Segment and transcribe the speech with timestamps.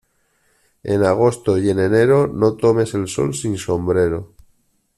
[0.81, 4.33] En agosto y en enero no tomes el sol sin sombrero.